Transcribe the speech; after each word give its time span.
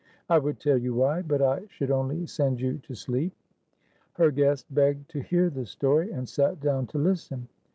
I 0.31 0.39
would 0.39 0.59
tell 0.59 0.79
you 0.79 0.95
whybut 0.95 1.41
I 1.43 1.67
should 1.67 1.91
only 1.91 2.25
send 2.25 2.59
you 2.59 2.79
to 2.79 2.95
sleep." 2.95 3.33
Her 4.13 4.31
guest 4.31 4.65
begged 4.73 5.11
to 5.11 5.19
hear 5.21 5.51
the 5.51 5.67
story, 5.67 6.09
and 6.11 6.27
sat 6.27 6.59
down 6.59 6.87
to 6.87 6.97
listen. 6.97 7.47